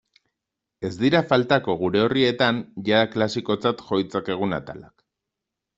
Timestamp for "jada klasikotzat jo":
2.89-4.03